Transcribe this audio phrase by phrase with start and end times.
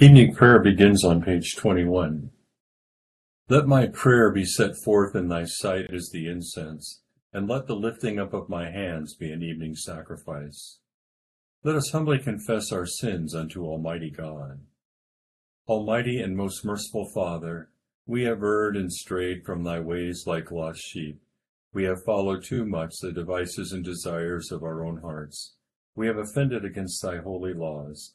[0.00, 2.30] Evening prayer begins on page 21.
[3.50, 7.02] Let my prayer be set forth in thy sight as the incense,
[7.34, 10.78] and let the lifting up of my hands be an evening sacrifice.
[11.64, 14.60] Let us humbly confess our sins unto Almighty God.
[15.68, 17.68] Almighty and most merciful Father,
[18.06, 21.20] we have erred and strayed from thy ways like lost sheep.
[21.74, 25.56] We have followed too much the devices and desires of our own hearts.
[25.94, 28.14] We have offended against thy holy laws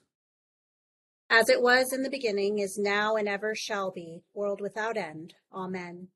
[1.31, 5.33] as it was in the beginning, is now, and ever shall be, world without end.
[5.53, 6.09] Amen.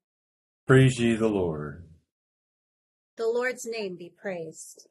[0.66, 1.88] Praise ye the Lord.
[3.16, 4.88] The Lord's name be praised.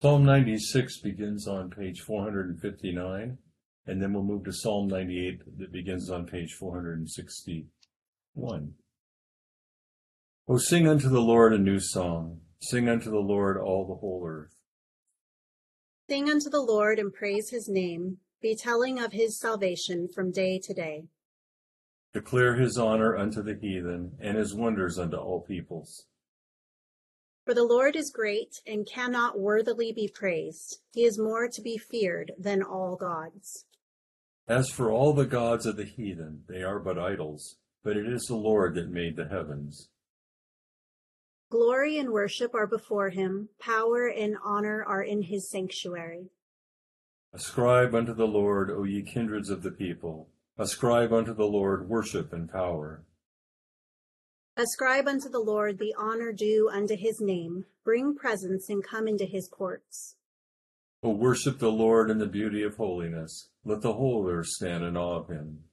[0.00, 3.38] Psalm 96 begins on page 459,
[3.86, 8.74] and then we'll move to Psalm 98 that begins on page 461.
[10.48, 12.42] O sing unto the Lord a new song.
[12.60, 14.54] Sing unto the Lord all the whole earth.
[16.08, 18.18] Sing unto the Lord and praise his name
[18.54, 21.04] telling of his salvation from day to day.
[22.12, 26.06] Declare his honor unto the heathen, and his wonders unto all peoples.
[27.44, 30.80] For the Lord is great and cannot worthily be praised.
[30.92, 33.66] He is more to be feared than all gods.
[34.48, 38.22] As for all the gods of the heathen, they are but idols, but it is
[38.24, 39.88] the Lord that made the heavens.
[41.50, 46.30] Glory and worship are before him, power and honor are in his sanctuary.
[47.36, 50.30] Ascribe unto the Lord, O ye kindreds of the people.
[50.56, 53.04] Ascribe unto the Lord worship and power.
[54.56, 57.66] Ascribe unto the Lord the honor due unto his name.
[57.84, 60.16] Bring presents and come into his courts.
[61.02, 63.50] O worship the Lord in the beauty of holiness.
[63.66, 65.64] Let the whole earth stand in awe of him.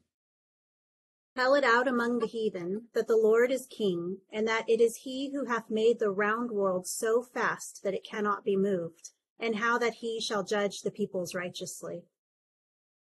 [1.37, 5.03] Tell it out among the heathen that the Lord is king, and that it is
[5.03, 9.11] he who hath made the round world so fast that it cannot be moved
[9.43, 12.05] and how that he shall judge the peoples righteously.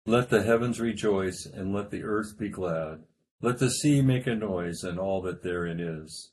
[0.08, 3.04] Let the heavens rejoice, and let the earth be glad.
[3.42, 6.32] Let the sea make a noise, and all that therein is.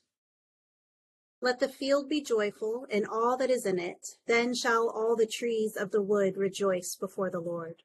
[1.41, 4.03] Let the field be joyful, and all that is in it.
[4.25, 7.83] Then shall all the trees of the wood rejoice before the Lord.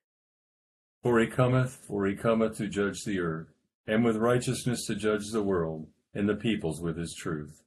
[1.02, 3.48] For he cometh, for he cometh to judge the earth,
[3.86, 7.62] and with righteousness to judge the world, and the peoples with his truth.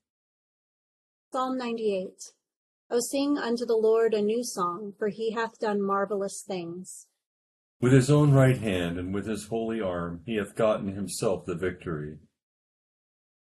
[1.31, 2.31] Psalm 98
[2.89, 7.07] O sing unto the Lord a new song, for he hath done marvelous things.
[7.81, 11.55] With his own right hand and with his holy arm he hath gotten himself the
[11.55, 12.19] victory.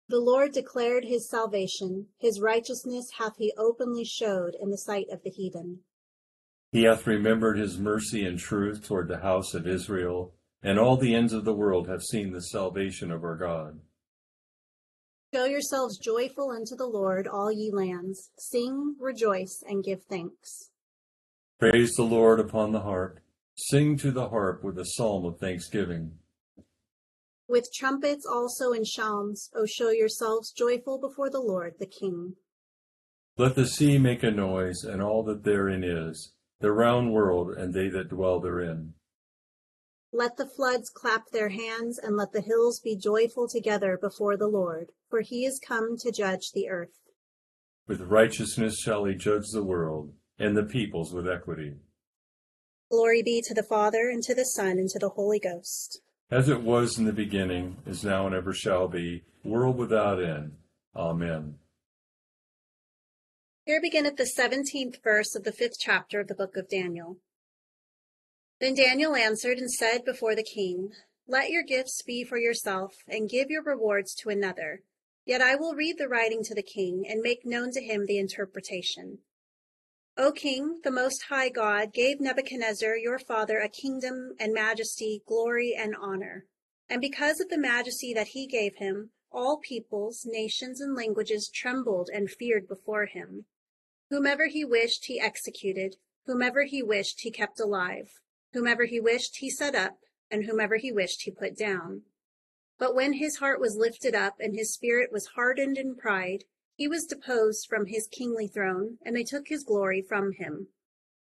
[0.08, 5.22] The Lord declared his salvation, his righteousness hath he openly showed in the sight of
[5.22, 5.80] the heathen.
[6.72, 11.14] He hath remembered his mercy and truth toward the house of Israel, and all the
[11.14, 13.80] ends of the world have seen the salvation of our God.
[15.34, 18.30] Show yourselves joyful unto the Lord, all ye lands.
[18.38, 20.70] Sing, rejoice, and give thanks.
[21.58, 23.20] Praise the Lord upon the harp.
[23.54, 26.12] Sing to the harp with a psalm of thanksgiving.
[27.46, 32.34] With trumpets also and psalms, O show yourselves joyful before the Lord, the King.
[33.36, 37.74] Let the sea make a noise, and all that therein is, the round world, and
[37.74, 38.94] they that dwell therein.
[40.12, 44.48] Let the floods clap their hands, and let the hills be joyful together before the
[44.48, 46.98] Lord, for he is come to judge the earth.
[47.86, 51.74] With righteousness shall he judge the world, and the peoples with equity.
[52.90, 56.00] Glory be to the Father, and to the Son, and to the Holy Ghost.
[56.30, 60.52] as it was in the beginning, is now, and ever shall be, world without end.
[60.96, 61.54] Amen.
[63.64, 67.18] Here beginneth the seventeenth verse of the fifth chapter of the book of Daniel.
[68.60, 70.92] Then Daniel answered and said before the king,
[71.26, 74.82] Let your gifts be for yourself, and give your rewards to another.
[75.24, 78.18] Yet I will read the writing to the king, and make known to him the
[78.18, 79.18] interpretation.
[80.16, 85.76] O king, the most high God gave Nebuchadnezzar your father a kingdom and majesty, glory
[85.78, 86.46] and honor.
[86.88, 92.10] And because of the majesty that he gave him, all peoples, nations, and languages trembled
[92.12, 93.44] and feared before him.
[94.10, 95.96] Whomever he wished, he executed.
[96.26, 98.10] Whomever he wished, he kept alive.
[98.52, 99.98] Whomever he wished, he set up,
[100.30, 102.02] and whomever he wished, he put down.
[102.78, 106.86] But when his heart was lifted up and his spirit was hardened in pride, he
[106.86, 110.68] was deposed from his kingly throne, and they took his glory from him.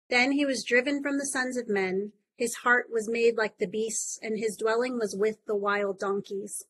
[0.10, 2.14] Then he was driven from the sons of men.
[2.36, 6.66] His heart was made like the beasts, and his dwelling was with the wild donkeys.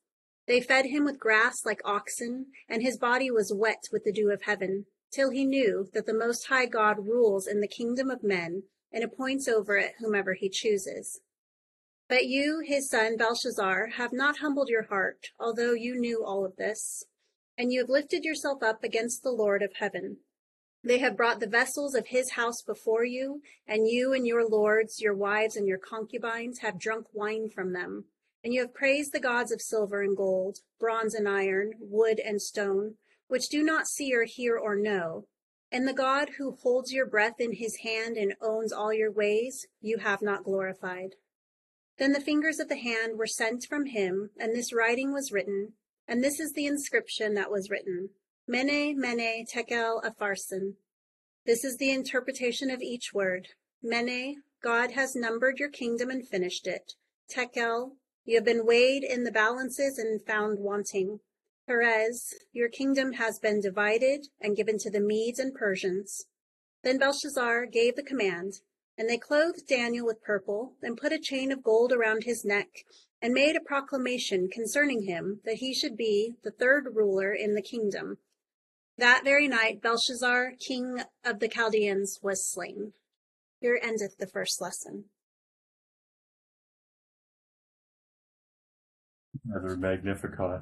[0.47, 4.31] They fed him with grass like oxen, and his body was wet with the dew
[4.31, 8.23] of heaven, till he knew that the Most High God rules in the kingdom of
[8.23, 11.21] men and appoints over it whomever he chooses.
[12.09, 16.55] But you, his son Belshazzar, have not humbled your heart, although you knew all of
[16.55, 17.03] this,
[17.57, 20.17] and you have lifted yourself up against the Lord of heaven.
[20.83, 25.01] They have brought the vessels of his house before you, and you and your lords,
[25.01, 28.05] your wives, and your concubines have drunk wine from them.
[28.43, 32.41] And you have praised the gods of silver and gold, bronze and iron, wood and
[32.41, 32.95] stone,
[33.27, 35.27] which do not see or hear or know.
[35.71, 39.67] And the God who holds your breath in his hand and owns all your ways,
[39.81, 41.15] you have not glorified.
[41.97, 45.73] Then the fingers of the hand were sent from him, and this writing was written,
[46.07, 48.09] and this is the inscription that was written
[48.47, 50.75] Mene, Mene, Tekel, Upharsin.
[51.45, 53.49] This is the interpretation of each word.
[53.81, 56.93] Mene, God has numbered your kingdom and finished it.
[57.29, 61.19] Tekel, you have been weighed in the balances and found wanting.
[61.67, 66.25] Peres, your kingdom has been divided and given to the Medes and Persians.
[66.81, 68.61] Then Belshazzar gave the command,
[68.97, 72.69] and they clothed Daniel with purple, and put a chain of gold around his neck,
[73.21, 77.61] and made a proclamation concerning him that he should be the third ruler in the
[77.61, 78.19] kingdom.
[78.97, 82.93] That very night Belshazzar, king of the Chaldeans, was slain.
[83.59, 85.05] Here endeth the first lesson.
[89.43, 90.61] Another Magnificat.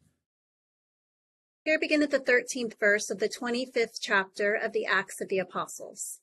[1.63, 6.19] Here beginneth the thirteenth verse of the twenty-fifth chapter of the Acts of the Apostles.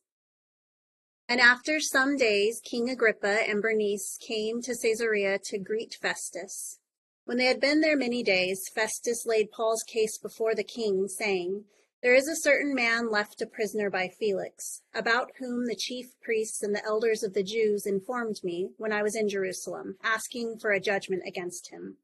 [1.29, 6.81] And after some days, King Agrippa and Bernice came to Caesarea to greet Festus.
[7.25, 11.67] When they had been there many days, Festus laid Paul's case before the king, saying,
[12.03, 16.65] There is a certain man left a prisoner by Felix, about whom the chief priests
[16.65, 20.73] and the elders of the Jews informed me when I was in Jerusalem, asking for
[20.73, 21.99] a judgment against him.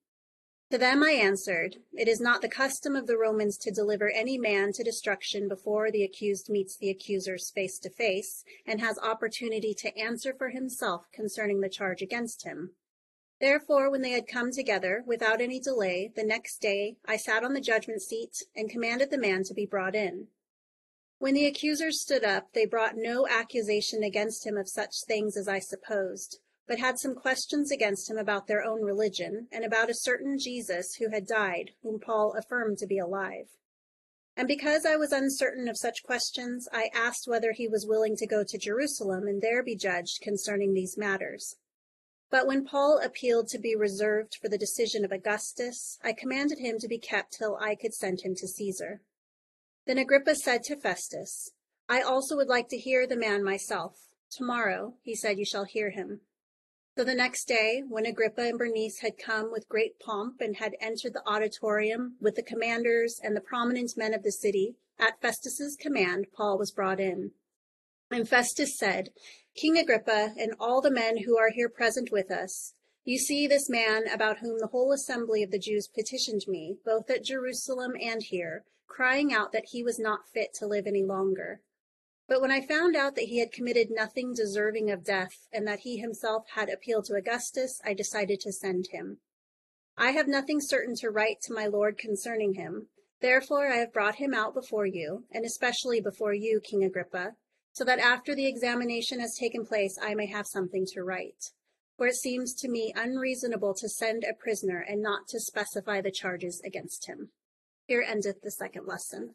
[0.75, 4.37] To them I answered, It is not the custom of the Romans to deliver any
[4.37, 9.73] man to destruction before the accused meets the accusers face to face and has opportunity
[9.73, 12.73] to answer for himself concerning the charge against him.
[13.40, 17.54] Therefore, when they had come together without any delay, the next day I sat on
[17.54, 20.26] the judgment seat and commanded the man to be brought in.
[21.19, 25.47] When the accusers stood up, they brought no accusation against him of such things as
[25.47, 29.94] I supposed but had some questions against him about their own religion and about a
[29.94, 33.49] certain Jesus who had died, whom Paul affirmed to be alive.
[34.37, 38.26] And because I was uncertain of such questions, I asked whether he was willing to
[38.26, 41.56] go to Jerusalem and there be judged concerning these matters.
[42.30, 46.78] But when Paul appealed to be reserved for the decision of Augustus, I commanded him
[46.80, 49.02] to be kept till I could send him to Caesar.
[49.87, 51.52] Then Agrippa said to Festus,
[51.88, 54.09] I also would like to hear the man myself.
[54.30, 56.23] Tomorrow, he said, you shall hear him.
[56.96, 60.76] So the next day, when Agrippa and Bernice had come with great pomp and had
[60.80, 65.74] entered the auditorium with the commanders and the prominent men of the city, at Festus's
[65.74, 67.32] command, Paul was brought in.
[68.12, 69.10] And Festus said,
[69.56, 73.68] King Agrippa and all the men who are here present with us, you see this
[73.68, 78.22] man about whom the whole assembly of the Jews petitioned me, both at Jerusalem and
[78.22, 81.60] here, crying out that he was not fit to live any longer.
[82.26, 85.81] But when I found out that he had committed nothing deserving of death, and that
[85.81, 89.21] he himself had appealed to Augustus, I decided to send him.
[89.97, 92.88] I have nothing certain to write to my lord concerning him.
[93.21, 97.37] Therefore I have brought him out before you, and especially before you, King Agrippa,
[97.73, 101.52] so that after the examination has taken place I may have something to write.
[101.97, 106.11] For it seems to me unreasonable to send a prisoner and not to specify the
[106.11, 107.31] charges against him.
[107.87, 109.35] Here endeth the second lesson.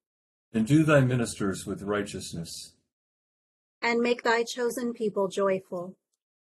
[0.53, 2.73] Endue thy ministers with righteousness.
[3.81, 5.95] And make thy chosen people joyful.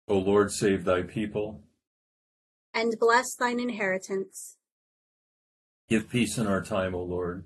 [0.07, 1.61] O Lord, save thy people.
[2.73, 4.55] And bless thine inheritance.
[5.89, 7.45] Give peace in our time, O Lord.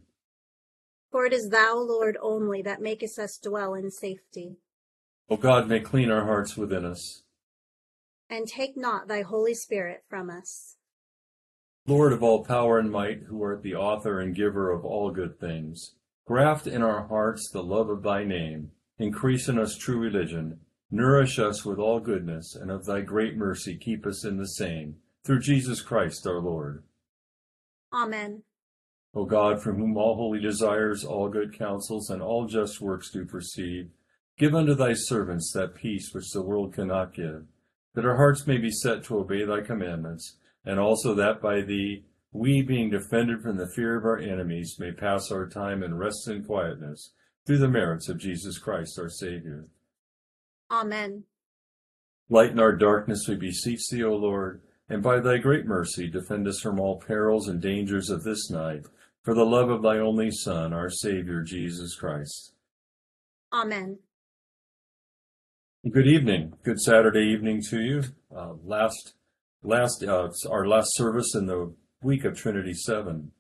[1.11, 4.57] For it is thou, Lord, only that makest us dwell in safety.
[5.29, 7.23] O God, may clean our hearts within us.
[8.29, 10.77] And take not thy Holy Spirit from us.
[11.87, 15.39] Lord of all power and might, who art the author and giver of all good
[15.39, 20.59] things, Graft in our hearts the love of thy name, increase in us true religion,
[20.91, 24.95] nourish us with all goodness, and of thy great mercy keep us in the same,
[25.23, 26.83] through Jesus Christ our Lord.
[27.93, 28.43] Amen.
[29.13, 33.25] O God, from whom all holy desires, all good counsels, and all just works do
[33.25, 33.89] proceed,
[34.37, 37.45] give unto thy servants that peace which the world cannot give,
[37.93, 42.05] that our hearts may be set to obey thy commandments, and also that by thee
[42.33, 46.27] we, being defended from the fear of our enemies, may pass our time in rest
[46.27, 47.11] and quietness
[47.45, 49.65] through the merits of Jesus Christ our Savior.
[50.71, 51.23] Amen.
[52.29, 56.61] Lighten our darkness, we beseech thee, O Lord, and by thy great mercy defend us
[56.61, 58.85] from all perils and dangers of this night,
[59.23, 62.53] for the love of thy only Son, our Savior, Jesus Christ.
[63.51, 63.99] Amen.
[65.89, 66.53] Good evening.
[66.63, 68.03] Good Saturday evening to you.
[68.33, 69.15] Uh, last,
[69.63, 73.31] last, uh, our last service in the week of Trinity Seven.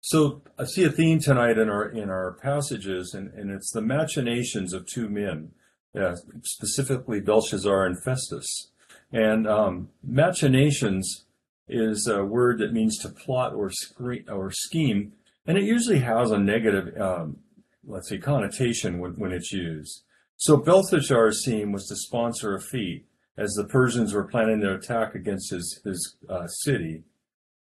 [0.00, 3.82] So I see a theme tonight in our in our passages, and, and it's the
[3.82, 5.50] machinations of two men,
[5.98, 8.70] uh, specifically Belshazzar and Festus.
[9.12, 11.24] And um, machinations
[11.66, 15.12] is a word that means to plot or screen, or scheme,
[15.46, 17.38] and it usually has a negative, um,
[17.86, 20.02] let's say, connotation when, when it's used.
[20.36, 25.14] So Belshazzar's scheme was to sponsor a feat as the Persians were planning their attack
[25.14, 27.02] against his his uh, city.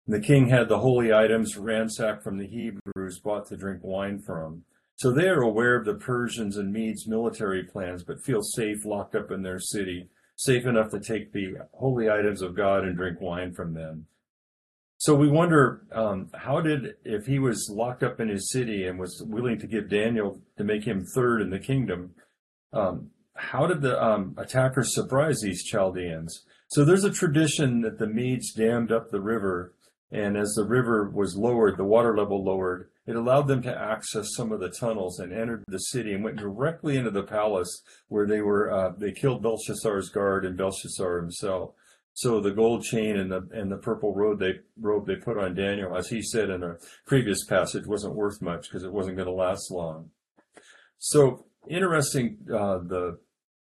[0.06, 4.64] The king had the holy items ransacked from the Hebrews bought to drink wine from.
[4.96, 9.16] So they are aware of the Persians and Medes' military plans, but feel safe locked
[9.16, 13.22] up in their city, safe enough to take the holy items of God and drink
[13.22, 14.08] wine from them.
[14.98, 19.00] So we wonder um, how did, if he was locked up in his city and
[19.00, 22.12] was willing to give Daniel to make him third in the kingdom,
[22.72, 26.46] um, how did the um, attackers surprise these Chaldeans?
[26.70, 29.74] So there's a tradition that the Medes dammed up the river
[30.14, 34.36] and as the river was lowered, the water level lowered, it allowed them to access
[34.36, 38.28] some of the tunnels and entered the city and went directly into the palace where
[38.28, 41.72] they were, uh, they killed Belshazzar's guard and Belshazzar himself.
[42.14, 45.56] So the gold chain and the and the purple robe they robe they put on
[45.56, 46.78] Daniel, as he said in a
[47.08, 50.12] previous passage, wasn't worth much because it wasn't going to last long.
[51.00, 53.18] So interesting, uh, the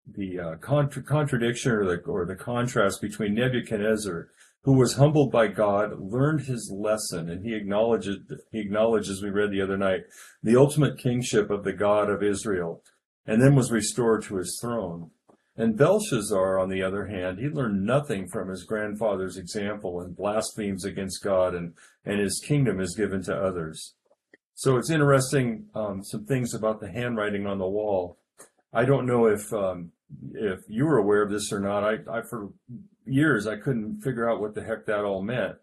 [0.07, 4.29] the uh, contra- contradiction or the or the contrast between Nebuchadnezzar,
[4.65, 8.19] who was humbled by God, learned his lesson, and he acknowledges
[8.51, 10.05] he acknowledges we read the other night
[10.43, 12.83] the ultimate kingship of the God of Israel,
[13.27, 15.11] and then was restored to his throne.
[15.57, 20.85] And Belshazzar, on the other hand, he learned nothing from his grandfather's example and blasphemes
[20.85, 23.95] against God, and, and his kingdom is given to others.
[24.55, 28.19] So it's interesting, um, some things about the handwriting on the wall.
[28.73, 29.93] I don't know if um,
[30.35, 31.85] if you were aware of this or not.
[31.85, 32.51] I, I for
[33.07, 35.57] years I couldn't figure out what the heck that all meant,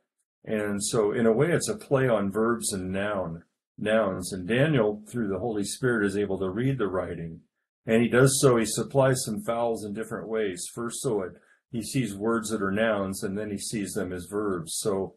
[0.46, 3.44] and so in a way it's a play on verbs and noun
[3.78, 4.32] nouns.
[4.32, 7.42] And Daniel, through the Holy Spirit, is able to read the writing
[7.86, 10.70] and he does so, he supplies some vowels in different ways.
[10.74, 11.34] First, so it,
[11.72, 14.78] he sees words that are nouns, and then he sees them as verbs.
[14.78, 15.16] So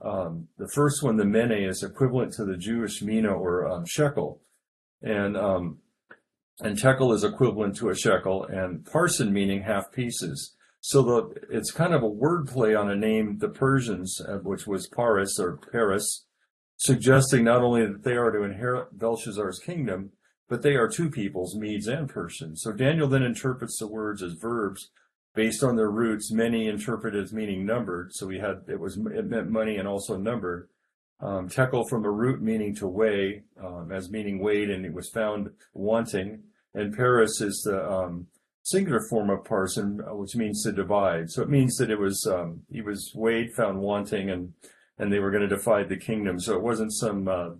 [0.00, 4.40] um, the first one, the mene, is equivalent to the Jewish mina or um, shekel,
[5.02, 5.78] and um,
[6.60, 10.54] and tekel is equivalent to a shekel, and parsin meaning half pieces.
[10.80, 14.88] So the it's kind of a wordplay on a name the Persians, uh, which was
[14.88, 16.26] Paris or Paris,
[16.76, 20.12] suggesting not only that they are to inherit Belshazzar's kingdom,
[20.48, 22.62] but they are two peoples, Medes and Persians.
[22.62, 24.90] So Daniel then interprets the words as verbs
[25.34, 28.12] based on their roots, mene interpreted as meaning numbered.
[28.12, 30.68] So we had, it was, it meant money and also numbered.
[31.20, 35.10] Um, tekel from a root meaning to weigh, um, as meaning weighed, and it was
[35.10, 36.44] found wanting.
[36.74, 38.26] And peres is the um,
[38.62, 41.30] singular form of parsin, uh, which means to divide.
[41.30, 44.52] So it means that it was um, he was weighed, found wanting, and
[44.98, 46.40] and they were going to divide the kingdom.
[46.40, 47.50] So it wasn't some uh,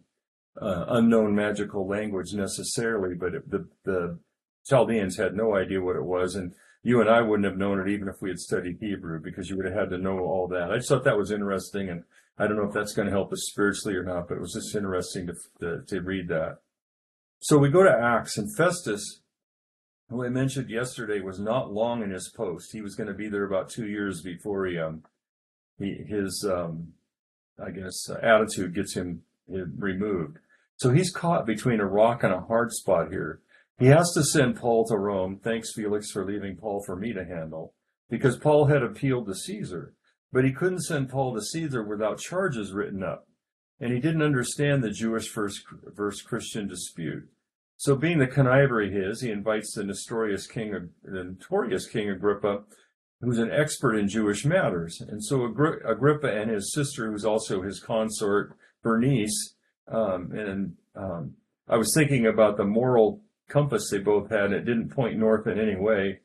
[0.61, 4.19] uh, unknown magical language necessarily, but it, the, the
[4.67, 6.35] Chaldeans had no idea what it was.
[6.35, 9.49] And you and I wouldn't have known it even if we had studied Hebrew because
[9.49, 10.71] you would have had to know all that.
[10.71, 11.89] I just thought that was interesting.
[11.89, 12.03] And
[12.39, 14.55] I don't know if that's going to help us spiritually or not, but it was
[14.55, 16.59] just interesting to, to, to read that.
[17.41, 19.21] So we go to Acts and Festus,
[20.09, 22.73] who I mentioned yesterday was not long in his post.
[22.73, 25.05] He was going to be there about two years before he, um,
[25.79, 26.95] he his, um,
[27.65, 30.39] I guess, uh, attitude gets him removed.
[30.77, 33.41] So he's caught between a rock and a hard spot here.
[33.79, 35.39] He has to send Paul to Rome.
[35.43, 37.73] Thanks, Felix, for leaving Paul for me to handle,
[38.11, 39.95] because Paul had appealed to Caesar.
[40.33, 43.28] But he couldn't send Paul to Caesar without charges written up.
[43.81, 45.63] And he didn't understand the Jewish first
[45.95, 47.29] verse Christian dispute.
[47.77, 52.65] So being the conniver he is, he invites the notorious king, the notorious king Agrippa,
[53.21, 55.01] who's an expert in Jewish matters.
[55.01, 59.55] And so Agrippa and his sister, who's also his consort, Bernice,
[59.87, 61.35] um, and um,
[61.69, 64.53] I was thinking about the moral compass they both had.
[64.53, 66.21] It didn't point north in any way.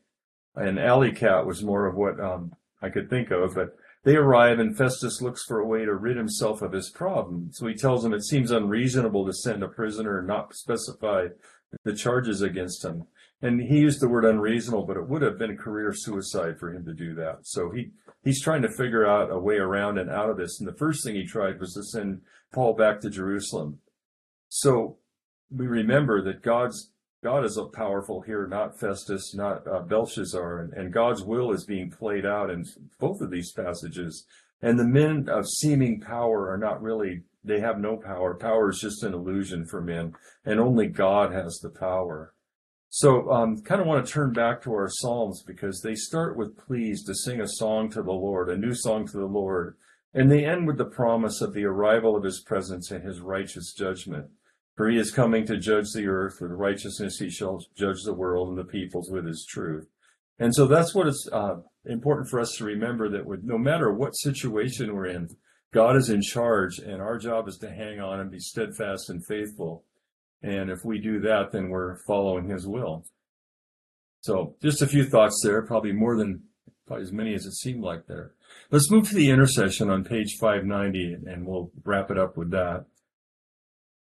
[0.56, 3.54] And Alley Cat was more of what um, I could think of.
[3.54, 7.48] But they arrive, and Festus looks for a way to rid himself of his problem.
[7.52, 11.28] So he tells them it seems unreasonable to send a prisoner and not specify
[11.84, 13.06] the charges against him.
[13.40, 16.72] And he used the word unreasonable, but it would have been a career suicide for
[16.72, 17.40] him to do that.
[17.42, 17.90] So he,
[18.22, 20.60] he's trying to figure out a way around and out of this.
[20.60, 23.80] And the first thing he tried was to send Paul back to Jerusalem.
[24.48, 24.98] So
[25.50, 26.90] we remember that God's
[27.24, 31.90] God is powerful here, not Festus, not uh, Belshazzar, and, and God's will is being
[31.90, 32.66] played out in
[33.00, 34.26] both of these passages.
[34.60, 38.34] And the men of seeming power are not really, they have no power.
[38.34, 40.12] Power is just an illusion for men,
[40.44, 42.34] and only God has the power.
[42.90, 46.58] So, um, kind of want to turn back to our Psalms because they start with
[46.58, 49.76] pleas to sing a song to the Lord, a new song to the Lord.
[50.12, 53.72] And they end with the promise of the arrival of his presence and his righteous
[53.72, 54.26] judgment.
[54.76, 57.18] For he is coming to judge the earth with righteousness.
[57.18, 59.86] He shall judge the world and the peoples with his truth.
[60.38, 61.56] And so that's what is uh,
[61.86, 65.28] important for us to remember that with, no matter what situation we're in,
[65.72, 69.24] God is in charge and our job is to hang on and be steadfast and
[69.24, 69.84] faithful.
[70.42, 73.04] And if we do that, then we're following his will.
[74.20, 76.44] So just a few thoughts there, probably more than
[76.86, 78.32] probably as many as it seemed like there.
[78.70, 82.86] Let's move to the intercession on page 590 and we'll wrap it up with that.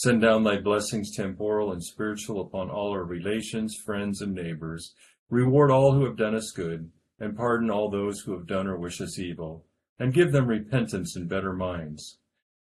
[0.00, 4.94] Send down thy blessings temporal and spiritual upon all our relations, friends, and neighbors.
[5.28, 8.78] Reward all who have done us good, and pardon all those who have done or
[8.78, 9.66] wish us evil.
[9.98, 12.18] and give them repentance and better minds.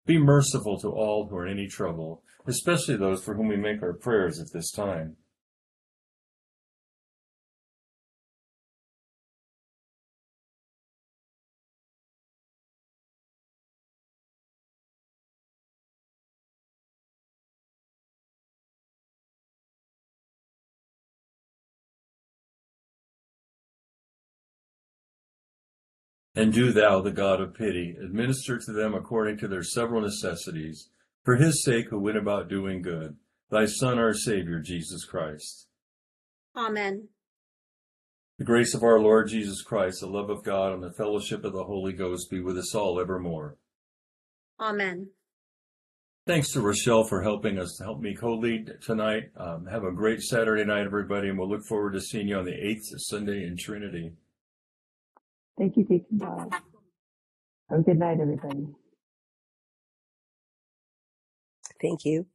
[0.07, 3.83] Be merciful to all who are in any trouble, especially those for whom we make
[3.83, 5.19] our prayers at this time.
[26.37, 30.91] And do thou, the God of pity, administer to them according to their several necessities,
[31.25, 33.17] for his sake who went about doing good,
[33.51, 35.67] thy Son, our Savior, Jesus Christ.
[36.55, 37.09] Amen.
[38.39, 41.55] The grace of our Lord Jesus Christ, the love of God, and the fellowship of
[41.55, 43.57] the Holy Ghost be with us all evermore.
[44.61, 45.09] Amen.
[46.27, 49.31] Thanks to Rochelle for helping us to help me co-lead tonight.
[49.39, 52.45] Um, have a great Saturday night, everybody, and we'll look forward to seeing you on
[52.45, 54.13] the 8th Sunday in Trinity.
[55.59, 56.53] Thank you, Deacon Bob.
[57.71, 58.69] Have a good night, everybody.
[61.83, 62.27] Thank you.